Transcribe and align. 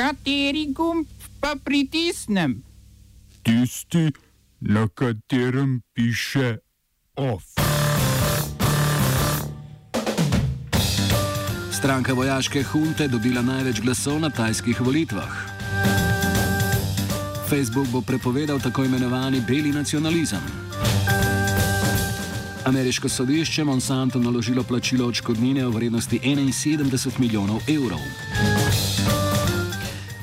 Kateri 0.00 0.72
gumb 0.72 1.04
pa 1.40 1.56
pritisnem? 1.64 2.62
Tisti, 3.42 4.08
na 4.60 4.88
katerem 4.88 5.82
piše 5.92 6.56
OF. 7.16 7.44
Stranka 11.72 12.12
vojaške 12.12 12.62
hunte 12.62 13.08
dobila 13.08 13.42
največ 13.42 13.80
glasov 13.80 14.20
na 14.20 14.30
tajskih 14.30 14.80
volitvah. 14.80 15.36
Facebook 17.48 17.88
bo 17.92 18.00
prepovedal 18.00 18.60
tako 18.60 18.84
imenovani 18.84 19.44
beli 19.48 19.68
nacionalizem. 19.68 20.40
Ameriško 22.64 23.08
sodišče 23.08 23.64
Monsanto 23.64 24.18
naložilo 24.18 24.62
plačilo 24.62 25.08
odškodnine 25.08 25.66
v 25.66 25.70
vrednosti 25.70 26.20
71 26.24 27.20
milijonov 27.20 27.60
evrov. 27.68 28.00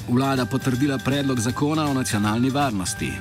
Vlada 0.09 0.45
potrdila 0.45 0.97
predlog 0.97 1.39
zakona 1.39 1.85
o 1.89 1.93
nacionalni 1.93 2.49
varnosti. 2.49 3.11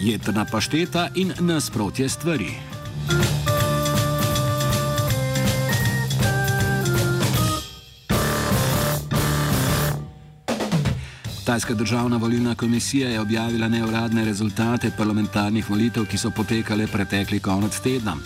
Jedrna 0.00 0.44
pašteta 0.44 1.08
in 1.14 1.32
nasprotje 1.40 2.08
stvari. 2.08 2.50
Tajska 11.44 11.74
državna 11.74 12.16
volilna 12.16 12.54
komisija 12.54 13.08
je 13.08 13.20
objavila 13.20 13.68
neuradne 13.68 14.24
rezultate 14.24 14.90
parlamentarnih 14.96 15.70
volitev, 15.70 16.04
ki 16.04 16.18
so 16.18 16.30
potekale 16.30 16.86
pretekli 16.86 17.40
konec 17.40 17.80
tedna. 17.80 18.16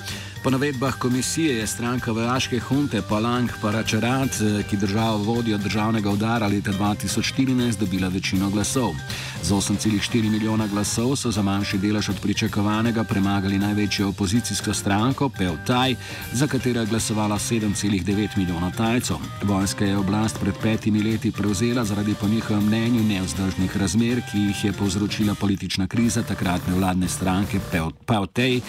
Po 0.43 0.51
navedbah 0.51 0.95
komisije 0.99 1.57
je 1.57 1.67
stranka 1.67 2.13
vojaške 2.13 2.59
hunte 2.61 3.03
Palang 3.09 3.51
Paračarat, 3.61 4.31
ki 4.71 4.77
državo 4.77 5.17
vodi 5.17 5.55
od 5.55 5.61
državnega 5.61 6.11
udara 6.11 6.47
leta 6.47 6.73
2014, 6.73 7.79
dobila 7.79 8.09
večino 8.09 8.51
glasov. 8.51 8.91
Z 9.43 9.55
8,4 9.55 10.31
milijona 10.31 10.67
glasov 10.67 11.17
so 11.17 11.31
za 11.31 11.43
manjši 11.43 11.79
delež 11.79 12.09
od 12.09 12.21
pričakovanega 12.21 13.05
premagali 13.05 13.59
največjo 13.59 14.09
opozicijsko 14.09 14.75
stranko 14.75 15.29
Pevtaj, 15.29 15.95
za 16.33 16.47
katero 16.47 16.81
je 16.81 16.87
glasovala 16.87 17.39
7,9 17.39 18.37
milijona 18.37 18.71
tajcev. 18.71 19.17
Vojska 19.43 19.85
je 19.85 19.97
oblast 19.97 20.41
pred 20.41 20.55
petimi 20.63 21.03
leti 21.03 21.31
prevzela 21.31 21.85
zaradi 21.85 22.15
po 22.21 22.29
njihovem 22.29 22.67
mnenju 22.67 23.03
neuzdržnih 23.03 23.77
razmer, 23.77 24.23
ki 24.33 24.39
jih 24.39 24.65
je 24.65 24.73
povzročila 24.73 25.35
politična 25.35 25.87
kriza 25.87 26.23
takratne 26.23 26.75
vladne 26.75 27.09
stranke 27.09 27.61
Pevtaj 28.07 28.61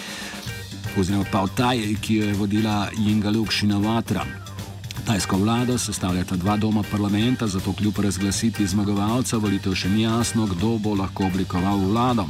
oziroma 1.00 1.24
pa 1.32 1.46
Taj, 1.46 1.96
ki 2.00 2.14
jo 2.14 2.26
je 2.26 2.34
vodila 2.34 2.88
Jingaluk 2.98 3.50
Šinavatra. 3.52 4.24
Tajsko 5.06 5.36
vlado 5.36 5.78
sestavljata 5.78 6.36
dva 6.36 6.56
doma 6.56 6.82
parlamenta, 6.90 7.46
zato 7.46 7.72
kljub 7.72 7.98
razglasitvi 7.98 8.66
zmagovalca 8.66 9.36
volitev 9.36 9.74
še 9.74 9.88
ni 9.88 10.02
jasno, 10.02 10.46
kdo 10.46 10.78
bo 10.78 10.94
lahko 10.94 11.26
oblikoval 11.26 11.78
vlado. 11.78 12.24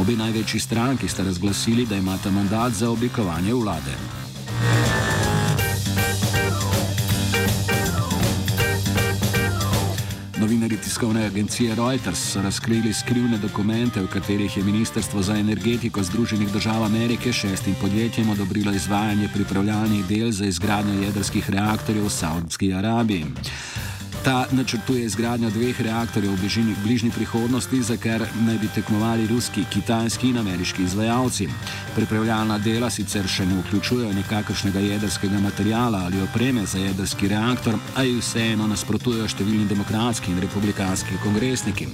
Obe 0.00 0.16
največji 0.16 0.60
stranki 0.60 1.08
sta 1.08 1.22
razglasili, 1.22 1.86
da 1.86 1.96
imata 1.96 2.30
mandat 2.30 2.72
za 2.72 2.90
oblikovanje 2.90 3.54
vlade. 3.54 3.94
Novinari 10.48 10.76
tiskovne 10.80 11.26
agencije 11.26 11.74
Reuters 11.74 12.18
so 12.32 12.42
razkrili 12.42 12.92
skrivne 12.92 13.36
dokumente, 13.38 14.00
v 14.00 14.08
katerih 14.08 14.56
je 14.56 14.62
Ministrstvo 14.64 15.22
za 15.22 15.36
energetiko 15.36 16.02
Združenih 16.02 16.52
držav 16.52 16.84
Amerike 16.84 17.32
šestim 17.32 17.74
podjetjem 17.80 18.30
odobrilo 18.30 18.72
izvajanje 18.72 19.28
pripravljalnih 19.34 20.06
del 20.06 20.30
za 20.30 20.46
izgradnjo 20.46 21.02
jedrskih 21.02 21.50
reaktorjev 21.50 22.04
v 22.04 22.10
Saudski 22.10 22.72
Arabiji. 22.74 23.26
Ta 24.24 24.46
načrtuje 24.52 25.04
izgradnjo 25.04 25.50
dveh 25.50 25.80
reaktorjev 25.80 26.32
v 26.32 26.36
bližini, 26.40 26.74
bližnji 26.84 27.10
prihodnosti, 27.10 27.82
za 27.82 27.96
kar 27.96 28.26
naj 28.40 28.58
bi 28.58 28.68
tekmovali 28.74 29.26
ruski, 29.26 29.64
kitajski 29.72 30.28
in 30.28 30.38
ameriški 30.38 30.82
izvajalci. 30.82 31.48
Pripravljalna 31.94 32.58
dela 32.58 32.90
sicer 32.90 33.28
še 33.28 33.46
ne 33.46 33.60
vključujejo 33.62 34.12
nekakršnega 34.12 34.80
jedrskega 34.80 35.40
materijala 35.40 36.02
ali 36.04 36.22
opreme 36.22 36.66
za 36.66 36.78
jedrski 36.78 37.28
reaktor, 37.28 37.78
a 37.96 38.02
jih 38.02 38.18
vseeno 38.20 38.66
nasprotujejo 38.66 39.28
številni 39.28 39.68
demokratski 39.68 40.32
in 40.32 40.42
republikanski 40.42 41.18
kongresniki. 41.22 41.88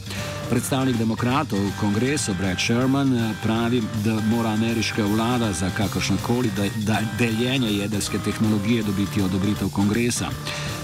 Predstavnik 0.50 0.96
demokratov 0.96 1.60
v 1.60 1.72
kongresu 1.80 2.34
Brad 2.40 2.60
Sherman 2.60 3.34
pravi, 3.42 3.82
da 4.04 4.18
mora 4.30 4.56
ameriška 4.56 5.04
vlada 5.04 5.52
za 5.52 5.70
kakršnokoli 5.76 6.50
deljenje 7.18 7.72
jedrske 7.72 8.18
tehnologije 8.24 8.82
dobiti 8.82 9.22
odobritev 9.22 9.70
kongresa. 9.70 10.28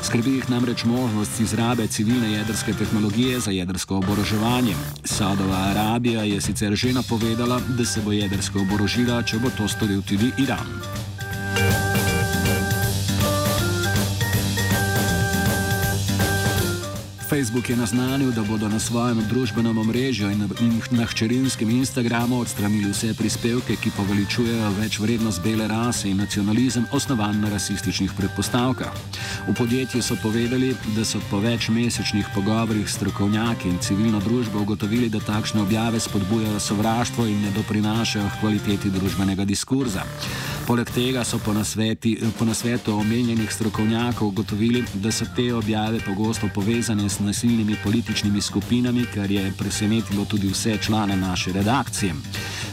Skrbi 0.02 0.30
jih 0.38 0.50
namreč 0.50 0.84
možnost 0.84 1.29
izrabe 1.40 1.86
civilne 1.86 2.32
jedrske 2.32 2.72
tehnologije 2.72 3.40
za 3.40 3.50
jedrsko 3.50 3.96
oboroževanje. 3.96 4.74
Saudova 5.04 5.56
Arabija 5.56 6.22
je 6.22 6.40
sicer 6.40 6.74
že 6.74 6.92
napovedala, 6.92 7.60
da 7.78 7.84
se 7.84 8.00
bo 8.00 8.12
jedrsko 8.12 8.60
oborožila, 8.60 9.22
če 9.22 9.38
bo 9.38 9.50
to 9.50 9.68
storil 9.68 10.02
tudi 10.02 10.32
Iran. 10.38 10.66
Facebook 17.30 17.70
je 17.70 17.76
naznanil, 17.76 18.32
da 18.32 18.42
bodo 18.42 18.68
na 18.68 18.80
svojem 18.80 19.22
družbenem 19.28 19.78
omrežju 19.78 20.30
in 20.30 20.40
na 20.90 21.06
hčerinskem 21.06 21.70
Instagramu 21.70 22.40
odstranili 22.40 22.90
vse 22.90 23.14
prispevke, 23.14 23.76
ki 23.78 23.92
poveličujejo 23.94 24.70
več 24.80 24.98
vrednost 24.98 25.38
bele 25.44 25.68
rase 25.70 26.10
in 26.10 26.18
nacionalizem, 26.18 26.88
osnovan 26.90 27.38
na 27.40 27.52
rasističnih 27.54 28.10
predpostavkah. 28.18 28.90
V 29.46 29.54
podjetju 29.54 30.02
so 30.02 30.16
povedali, 30.22 30.74
da 30.96 31.04
so 31.06 31.22
po 31.30 31.38
večmesečnih 31.38 32.26
pogovorih 32.34 32.90
s 32.90 32.98
strokovnjaki 32.98 33.68
in 33.68 33.78
civilno 33.78 34.18
družbo 34.20 34.66
ugotovili, 34.66 35.08
da 35.08 35.22
takšne 35.22 35.62
objave 35.62 36.00
spodbujajo 36.00 36.60
sovraštvo 36.60 37.26
in 37.30 37.46
ne 37.46 37.54
doprinašajo 37.54 38.26
kvaliteti 38.40 38.90
družbenega 38.90 39.44
diskurza. 39.44 40.02
Poleg 40.70 40.86
tega 40.94 41.24
so 41.26 41.40
po, 41.42 41.50
nasveti, 41.50 42.12
po 42.38 42.44
nasvetu 42.46 42.92
omenjenih 42.94 43.52
strokovnjakov 43.52 44.28
ugotovili, 44.28 44.84
da 44.94 45.10
so 45.10 45.26
te 45.36 45.48
objave 45.54 45.98
pogosto 46.06 46.46
povezane 46.54 47.08
s 47.08 47.18
nasilnimi 47.18 47.74
političnimi 47.84 48.40
skupinami, 48.40 49.02
kar 49.14 49.30
je 49.30 49.50
presenetilo 49.58 50.24
tudi 50.24 50.46
vse 50.46 50.76
člane 50.78 51.16
naše 51.16 51.52
redakcije. 51.52 52.14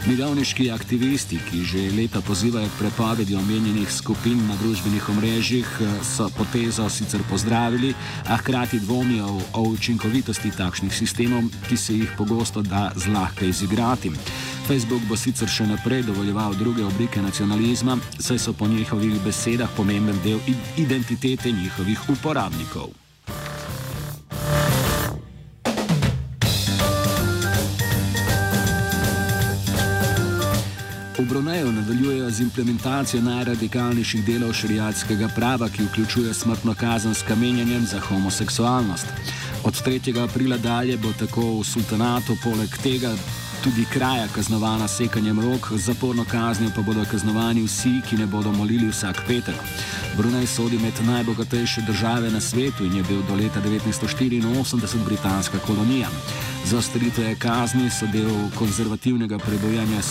Mirovniški 0.06 0.70
aktivisti, 0.70 1.40
ki 1.50 1.64
že 1.64 1.90
leta 1.96 2.20
pozivajo 2.20 2.68
k 2.68 2.78
prepovedi 2.78 3.34
omenjenih 3.34 3.92
skupin 3.92 4.46
na 4.46 4.54
družbenih 4.62 5.08
omrežjih, 5.08 5.66
so 6.02 6.30
potezo 6.38 6.86
sicer 6.88 7.20
pozdravili, 7.30 7.94
a 8.28 8.36
hkrati 8.36 8.78
dvomijo 8.80 9.40
o 9.52 9.62
učinkovitosti 9.62 10.50
takšnih 10.50 10.94
sistemov, 10.94 11.50
ki 11.68 11.76
se 11.76 11.98
jih 11.98 12.14
pogosto 12.18 12.62
da 12.62 12.92
zlahka 12.94 13.44
izigrati. 13.44 14.12
Facebook 14.68 15.00
bo 15.08 15.16
sicer 15.16 15.48
še 15.48 15.64
naprej 15.64 16.02
dovoljeval 16.04 16.52
druge 16.60 16.84
oblike 16.84 17.22
nacionalizma, 17.24 17.94
saj 18.20 18.38
so 18.38 18.52
po 18.52 18.66
njihovih 18.68 19.14
besedah 19.24 19.70
pomemben 19.76 20.18
del 20.24 20.40
identitete 20.76 21.52
njihovih 21.52 22.02
uporabnikov. 22.12 22.92
V 31.16 31.24
Bruneju 31.24 31.72
nadaljujejo 31.72 32.30
z 32.30 32.44
implementacijo 32.44 33.22
najradikalnejših 33.24 34.24
delov 34.28 34.52
šariatskega 34.52 35.32
prava, 35.32 35.72
ki 35.72 35.88
vključuje 35.88 36.34
smrtno 36.34 36.76
kazen 36.76 37.14
s 37.14 37.24
kamenjanjem 37.24 37.86
za 37.86 38.00
homoseksualnost. 38.00 39.06
Od 39.64 39.82
3. 39.86 40.12
aprila 40.20 40.60
dalje 40.60 40.96
bo 40.96 41.16
tako 41.18 41.60
v 41.60 41.64
sultanatu 41.64 42.36
poleg 42.44 42.80
tega 42.84 43.16
tudi 43.64 43.84
kraja 43.92 44.26
kaznovana 44.34 44.88
sekanjem 44.88 45.40
rok, 45.40 45.72
zaporno 45.72 46.24
kaznijo 46.24 46.70
pa 46.76 46.82
bodo 46.82 47.04
kaznovani 47.10 47.62
vsi, 47.62 48.00
ki 48.10 48.16
ne 48.16 48.26
bodo 48.26 48.52
molili 48.52 48.88
vsak 48.88 49.22
petek. 49.26 49.54
Brunei 50.16 50.46
sodi 50.46 50.78
med 50.78 50.92
najbogatejše 51.06 51.80
države 51.86 52.30
na 52.30 52.40
svetu 52.40 52.84
in 52.84 52.96
je 52.96 53.02
bil 53.02 53.22
do 53.28 53.34
leta 53.34 53.60
1984 53.60 55.04
britanska 55.04 55.58
kolonija. 55.58 56.08
Zaostritve 56.64 57.34
kazni 57.38 57.90
so 57.90 58.06
del 58.06 58.30
konzervativnega 58.58 59.38
prebojanja 59.38 60.02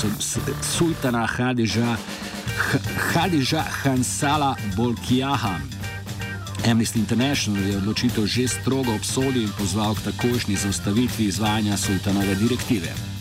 sultana 0.62 1.26
Hadiža, 1.26 1.98
Hadiža 3.14 3.64
Hansala 3.84 4.56
Bolkijaha. 4.76 5.60
Amnesty 6.72 7.00
International 7.00 7.64
je 7.64 7.78
odločitev 7.78 8.26
že 8.26 8.48
strogo 8.48 8.96
obsodil 8.96 9.44
in 9.44 9.52
pozval 9.58 9.96
k 9.96 10.12
takošnji 10.12 10.56
zaustavitvi 10.56 11.26
izvajanja 11.26 11.78
sultanove 11.78 12.36
direktive. 12.36 13.17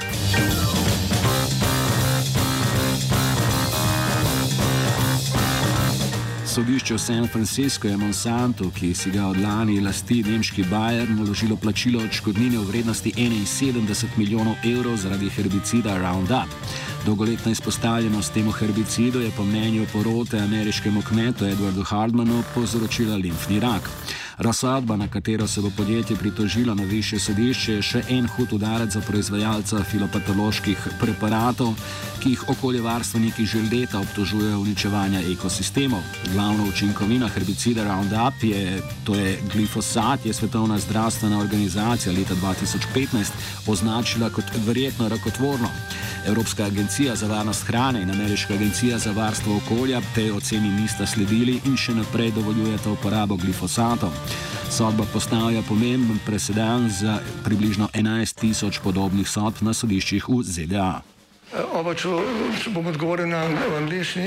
Sodišče 6.56 6.94
v 6.94 6.98
San 6.98 7.26
Franciscu 7.28 7.88
je 7.88 7.96
Monsanto, 7.96 8.70
ki 8.72 8.94
si 8.96 9.10
ga 9.12 9.26
od 9.28 9.36
lani 9.36 9.76
lasti 9.84 10.22
nemški 10.24 10.64
Bayer, 10.70 11.04
naložilo 11.04 11.56
plačilo 11.56 12.00
odškodnine 12.00 12.56
v 12.56 12.64
vrednosti 12.70 13.12
71 13.12 14.16
milijonov 14.16 14.56
evrov 14.64 14.96
zaradi 14.96 15.28
herbicida 15.28 15.98
Roundup. 16.00 16.48
Dolgoletna 17.04 17.52
izpostavljenost 17.52 18.32
temu 18.32 18.52
herbicidu 18.56 19.20
je 19.20 19.30
po 19.36 19.44
mnenju 19.44 19.84
porote 19.92 20.38
ameriškemu 20.38 21.02
kmetu 21.02 21.44
Edwardu 21.44 21.84
Hardmanu 21.84 22.42
povzročila 22.54 23.16
limfni 23.16 23.60
rak. 23.60 23.90
Razsodba, 24.38 24.96
na 24.96 25.08
katero 25.08 25.46
se 25.46 25.60
bo 25.60 25.70
podjetje 25.76 26.16
pritožilo 26.16 26.74
na 26.74 26.82
više 26.82 27.18
sodišče, 27.18 27.72
je 27.72 27.82
še 27.82 28.02
en 28.08 28.26
hud 28.28 28.52
udarec 28.52 28.92
za 28.92 29.00
proizvajalca 29.00 29.80
filopatoloških 29.90 30.88
preparatov, 31.00 31.72
ki 32.20 32.34
jih 32.34 32.42
okoljevarstveniki 32.48 33.46
že 33.46 33.62
leta 33.72 34.00
obtožujejo 34.00 34.58
uničevanja 34.60 35.22
ekosistemov. 35.32 36.02
Glavna 36.34 36.64
učinkovina 36.68 37.28
herbicida 37.28 37.84
Roundup 37.84 38.44
je, 38.44 38.82
to 39.04 39.14
je 39.14 39.38
glifosat, 39.52 40.26
je 40.26 40.32
Svetovna 40.32 40.78
zdravstvena 40.78 41.38
organizacija 41.40 42.12
leta 42.12 42.34
2015 42.34 43.32
označila 43.66 44.30
kot 44.30 44.44
verjetno 44.66 45.08
rakotvorno. 45.08 45.68
Evropska 46.26 46.64
agencija 46.64 47.16
za 47.16 47.26
varnost 47.26 47.62
hrane 47.62 48.02
in 48.02 48.10
Ameriška 48.10 48.54
agencija 48.54 48.98
za 48.98 49.12
varstvo 49.12 49.56
okolja 49.56 50.00
tej 50.14 50.30
oceni 50.30 50.68
nista 50.68 51.06
sledili 51.06 51.60
in 51.64 51.76
še 51.76 51.94
naprej 51.94 52.30
dovoljujeta 52.30 52.90
uporabo 52.90 53.36
glifosatov. 53.36 54.25
Sodba 54.76 55.04
postavlja 55.12 55.62
pomemben 55.68 56.18
precedens 56.26 56.92
za 57.00 57.18
približno 57.44 57.88
11 57.94 58.40
tisoč 58.40 58.78
podobnih 58.84 59.28
sodb 59.28 59.62
na 59.64 59.72
sodiščih 59.72 60.26
v 60.28 60.42
ZDA. 60.44 61.00
Oba, 61.72 61.94
če, 61.96 62.12
če 62.60 62.72
bom 62.74 62.84
odgovoril 62.92 63.30
na 63.30 63.46
angliški. 63.78 64.26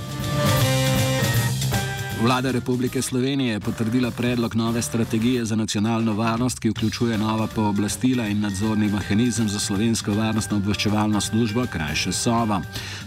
Vlada 2.21 2.51
Republike 2.51 3.01
Slovenije 3.01 3.53
je 3.53 3.59
potrdila 3.59 4.11
predlog 4.11 4.55
nove 4.55 4.81
strategije 4.81 5.45
za 5.45 5.55
nacionalno 5.55 6.13
varnost, 6.13 6.59
ki 6.59 6.69
vključuje 6.69 7.17
nova 7.17 7.47
pooblastila 7.47 8.27
in 8.27 8.39
nadzorni 8.39 8.87
mehanizem 8.87 9.49
za 9.49 9.59
slovensko 9.59 10.13
varnostno 10.13 10.57
obveščevalno 10.57 11.21
službo, 11.21 11.65
krajše 11.71 12.11
SOVA. 12.11 12.61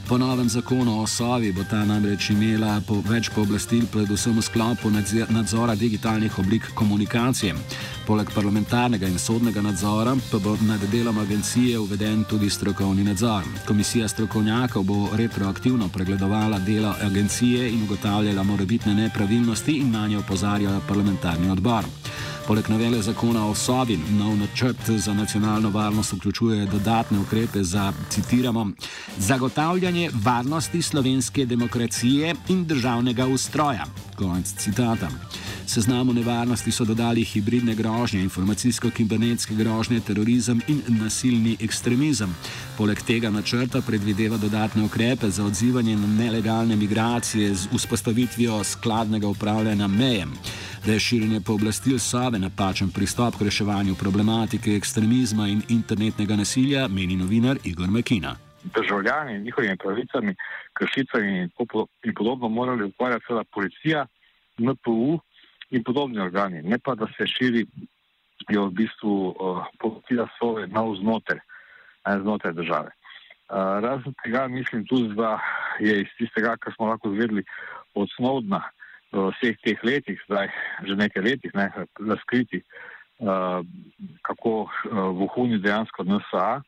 Po 0.09 0.19
novem 0.19 0.49
zakonu 0.49 1.01
o 1.03 1.07
SOVI 1.07 1.53
bo 1.53 1.65
ta 1.71 1.85
namreč 1.85 2.31
imela 2.31 2.81
po 2.87 2.99
več 3.09 3.31
pooblastil, 3.31 3.87
predvsem 3.87 4.35
v 4.39 4.43
sklopu 4.43 4.91
nadzora 5.29 5.75
digitalnih 5.75 6.39
oblik 6.39 6.67
komunikacije. 6.75 7.55
Poleg 8.07 8.29
parlamentarnega 8.35 9.09
in 9.09 9.19
sodnega 9.19 9.63
nadzora 9.63 10.17
pa 10.31 10.39
bo 10.39 10.57
nad 10.61 10.81
delom 10.93 11.19
agencije 11.19 11.79
uveden 11.79 12.25
tudi 12.25 12.51
strokovni 12.51 13.05
nadzor. 13.05 13.47
Komisija 13.67 14.09
strokovnjakov 14.09 14.83
bo 14.83 15.09
retroaktivno 15.13 15.89
pregledovala 15.89 16.59
delo 16.59 16.95
agencije 17.03 17.71
in 17.71 17.83
ugotavljala 17.83 18.43
morebitne 18.43 19.04
nepravilnosti 19.05 19.77
in 19.79 19.93
na 19.93 20.07
nje 20.09 20.19
opozarjala 20.19 20.81
parlamentarni 20.89 21.51
odbor. 21.51 21.85
Poleg 22.47 22.69
novele 22.69 22.99
zakona 23.03 23.47
o 23.49 23.55
sobi, 23.57 23.97
nov 24.19 24.35
načrt 24.37 24.91
za 24.91 25.15
nacionalno 25.15 25.71
varnost 25.71 26.13
vključuje 26.13 26.67
dodatne 26.67 27.19
ukrepe 27.19 27.63
za, 27.63 27.93
citiramo, 28.11 28.67
zagotavljanje 29.19 30.11
varnosti 30.25 30.83
slovenske 30.83 31.47
demokracije 31.47 32.35
in 32.49 32.67
državnega 32.67 33.27
ustroja. 33.27 33.87
Konec 34.17 34.53
citata. 34.59 35.09
Seznamu 35.67 36.13
nevarnosti 36.13 36.71
so 36.73 36.85
dodali 36.85 37.25
hibridne 37.25 37.75
grožnje, 37.75 38.21
informacijsko-kibernetske 38.23 39.55
grožnje, 39.55 40.01
terorizem 40.01 40.61
in 40.69 40.83
nasilni 40.89 41.57
ekstremizem. 41.61 42.35
Poleg 42.79 43.03
tega 43.03 43.31
načrta 43.31 43.81
predvideva 43.87 44.37
dodatne 44.37 44.85
ukrepe 44.85 45.31
za 45.31 45.45
odzivanje 45.45 45.97
na 45.97 46.07
nelegalne 46.07 46.77
migracije 46.77 47.55
z 47.55 47.69
vzpostavitvijo 47.73 48.65
skladnega 48.65 49.29
upravljanja 49.29 49.89
mejem. 49.89 50.33
Da 50.87 50.93
je 50.93 51.01
širjenje 51.01 51.41
pooblastil 51.41 51.99
Save 51.99 52.39
napačen 52.39 52.91
pristop 52.91 53.39
k 53.39 53.43
reševanju 53.43 53.95
problematike 53.95 54.77
ekstremizma 54.77 55.49
in 55.49 55.63
internetnega 55.69 56.37
nasilja, 56.37 56.89
meni 56.89 57.17
novinar 57.17 57.59
Igor 57.65 57.89
Mekina. 57.91 58.37
državljani 58.65 59.35
in 59.37 59.43
njihovimi 59.43 59.77
pravicami, 59.77 60.35
kršitvami 60.73 61.51
in 62.05 62.15
podobno 62.15 62.49
morali 62.49 62.85
ukvarjati 62.85 63.25
seveda 63.27 63.45
policija, 63.55 64.07
NPU 64.59 65.21
in 65.75 65.83
podobni 65.85 66.21
organi, 66.23 66.63
ne 66.63 66.79
pa 66.79 66.95
da 66.95 67.07
se 67.17 67.27
širi 67.27 67.67
jo 68.49 68.67
v 68.69 68.75
bistvu 68.81 69.15
uh, 69.29 69.67
policija 69.81 70.27
sove 70.39 70.67
navznoter, 70.67 71.41
znotraj 72.05 72.53
države. 72.53 72.91
Uh, 73.49 73.57
razen 73.85 74.15
tega 74.25 74.49
mislim 74.49 74.87
tudi, 74.87 75.15
da 75.15 75.39
je 75.81 76.01
iz 76.03 76.11
tistega, 76.19 76.57
kar 76.57 76.75
smo 76.75 76.87
lahko 76.87 77.13
izvedeli 77.13 77.45
od 77.95 78.09
Snowdna 78.19 78.61
v 79.13 79.31
vseh 79.31 79.57
teh 79.65 79.79
letih, 79.85 80.21
zdaj 80.27 80.51
že 80.87 80.97
nekaj 80.97 81.23
letih, 81.23 81.55
ne, 81.55 81.71
razkriti, 82.09 82.63
uh, 83.19 83.63
kako 84.23 84.69
vohuni 85.21 85.59
dejansko 85.59 86.05
NSA, 86.05 86.63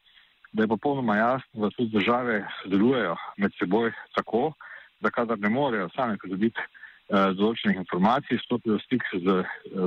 da 0.52 0.62
je 0.62 0.68
popolnoma 0.68 1.16
jasno, 1.16 1.66
da 1.66 1.70
tudi 1.76 1.98
države 1.98 2.46
sodelujejo 2.62 3.16
med 3.36 3.52
seboj 3.58 3.92
tako, 4.14 4.52
da 5.00 5.10
kadar 5.10 5.38
ne 5.38 5.48
morejo 5.48 5.88
same 5.96 6.16
pridobiti 6.22 6.60
določenih 7.08 7.78
informacij, 7.78 8.40
stopijo 8.42 8.78
v 8.78 8.84
stik 8.86 9.04
z 9.12 9.26
eh, 9.42 9.44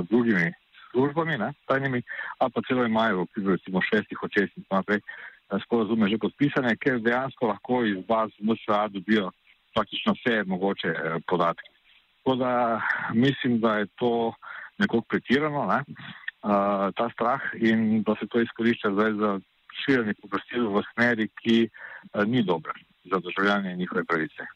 drugimi 0.08 0.52
službami, 0.90 1.38
ne, 1.38 1.52
tajnimi, 1.66 2.02
ali 2.38 2.50
pa 2.54 2.62
celo 2.68 2.86
imajo 2.86 3.16
v 3.16 3.26
okviru 3.26 3.56
recimo 3.56 3.82
šestih 3.84 4.22
očes 4.22 4.50
in 4.56 4.64
tako 4.64 4.80
naprej 4.80 5.00
eh, 5.00 5.58
sporazume 5.66 6.08
že 6.08 6.18
podpisane, 6.18 6.76
ker 6.80 7.02
dejansko 7.04 7.52
lahko 7.52 7.84
iz 7.84 8.00
baz 8.08 8.32
MSA 8.40 8.88
dobijo 8.88 9.30
praktično 9.74 10.16
vse 10.18 10.42
mogoče 10.46 10.88
eh, 10.88 11.18
podatke. 11.26 11.68
Tako 12.20 12.36
da 12.36 12.80
mislim, 13.14 13.60
da 13.60 13.78
je 13.80 13.86
to 13.96 14.32
nekoliko 14.78 15.08
pretirano, 15.08 15.64
ne, 15.66 15.80
uh, 16.44 16.92
ta 16.96 17.08
strah 17.12 17.40
in 17.56 18.02
da 18.02 18.14
se 18.20 18.26
to 18.28 18.40
izkorišča 18.40 18.92
zdaj 18.92 19.12
za 19.12 19.30
širjenje 19.80 20.14
pooblastil 20.20 20.68
v 20.68 20.82
smeri, 20.92 21.28
ki 21.40 21.56
uh, 21.68 22.24
ni 22.28 22.42
dobra 22.42 22.72
za 23.08 23.20
državljane 23.24 23.72
in 23.72 23.78
njihove 23.78 24.04
pravice. 24.04 24.48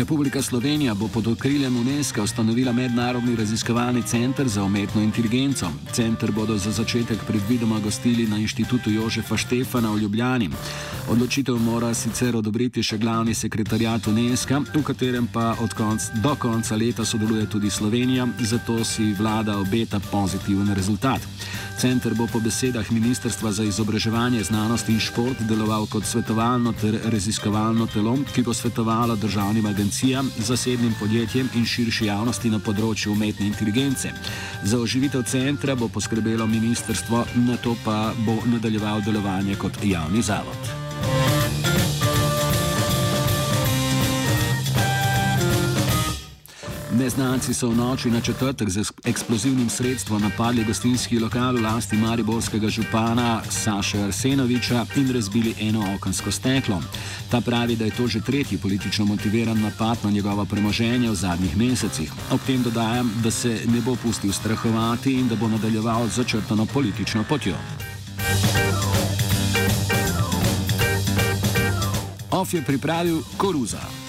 Republika 0.00 0.42
Slovenija 0.42 0.94
bo 0.94 1.08
pod 1.08 1.26
okriljem 1.26 1.76
UNESCO 1.76 2.22
ustanovila 2.22 2.72
mednarodni 2.72 3.36
raziskovalni 3.36 4.02
center 4.02 4.48
za 4.48 4.64
umetno 4.64 5.02
inteligenco. 5.02 5.66
Center 5.92 6.32
bodo 6.32 6.58
za 6.58 6.70
začetek 6.70 7.18
predvidoma 7.26 7.80
gostili 7.80 8.26
na 8.26 8.38
inštitutu 8.38 8.90
Jožefa 8.90 9.36
Štefana 9.36 9.90
v 9.92 9.98
Ljubljani. 9.98 10.50
Odločitev 11.08 11.58
mora 11.58 11.94
sicer 11.94 12.36
odobriti 12.36 12.82
še 12.82 12.98
glavni 12.98 13.34
sekretarjat 13.34 14.06
UNESCO, 14.06 14.62
v 14.74 14.82
katerem 14.82 15.26
pa 15.26 15.52
konc, 15.76 16.08
do 16.24 16.34
konca 16.34 16.76
leta 16.76 17.04
sodeluje 17.04 17.46
tudi 17.46 17.70
Slovenija, 17.70 18.28
zato 18.40 18.84
si 18.84 19.12
vlada 19.12 19.58
obeta 19.58 20.00
pozitiven 20.00 20.72
rezultat. 20.74 21.20
Center 21.80 22.14
bo 22.14 22.26
po 22.26 22.40
besedah 22.40 22.90
Ministrstva 22.90 23.52
za 23.52 23.64
izobraževanje, 23.64 24.44
znanost 24.44 24.88
in 24.88 25.00
šport 25.00 25.40
deloval 25.48 25.86
kot 25.86 26.04
svetovalno 26.04 26.72
ter 26.72 27.00
raziskovalno 27.04 27.86
telo, 27.86 28.18
ki 28.34 28.42
bo 28.42 28.54
svetovalo 28.54 29.16
državnim 29.16 29.66
agencijam, 29.66 29.89
zasebnim 30.38 30.94
podjetjem 31.00 31.48
in 31.54 31.66
širši 31.66 32.06
javnosti 32.06 32.50
na 32.50 32.58
področju 32.58 33.12
umetne 33.12 33.46
inteligence. 33.46 34.12
Za 34.64 34.78
oživitev 34.78 35.22
centra 35.22 35.74
bo 35.74 35.88
poskrbelo 35.88 36.46
ministrstvo, 36.46 37.24
na 37.46 37.56
to 37.56 37.76
pa 37.84 38.12
bo 38.26 38.40
nadaljeval 38.46 39.02
delovanje 39.04 39.56
kot 39.56 39.82
javni 39.84 40.22
zavod. 40.22 40.79
Neznanci 46.90 47.54
so 47.54 47.70
v 47.70 47.76
noči 47.78 48.10
na 48.10 48.20
četrtek 48.20 48.70
z 48.70 48.82
eks- 48.82 48.92
eksplozivnim 49.04 49.70
sredstvom 49.70 50.22
napadli 50.22 50.64
gostinski 50.64 51.18
lokal 51.18 51.54
v 51.54 51.62
lasti 51.62 51.96
mariborskega 51.96 52.68
župana 52.68 53.42
Saša 53.50 54.04
Arsenoviča 54.04 54.86
in 54.96 55.12
razbili 55.12 55.54
eno 55.60 55.94
okensko 55.94 56.30
steklo. 56.30 56.82
Ta 57.30 57.40
pravi, 57.40 57.76
da 57.76 57.84
je 57.84 57.90
to 57.90 58.06
že 58.06 58.20
tretji 58.20 58.58
politično 58.58 59.04
motiviran 59.04 59.60
napad 59.60 59.98
na 60.04 60.10
njegovo 60.10 60.44
premoženje 60.44 61.10
v 61.10 61.14
zadnjih 61.14 61.56
mesecih. 61.56 62.12
Ob 62.30 62.40
tem 62.46 62.62
dodajam, 62.62 63.12
da 63.22 63.30
se 63.30 63.60
ne 63.66 63.80
bo 63.80 63.96
pustil 63.96 64.32
strahovati 64.32 65.12
in 65.14 65.28
da 65.28 65.36
bo 65.36 65.48
nadaljeval 65.48 66.08
z 66.08 66.14
začrtano 66.14 66.66
politično 66.66 67.24
potjo. 67.24 67.54
Of 72.30 72.54
je 72.54 72.62
pripravil 72.62 73.22
Koruza. 73.36 73.99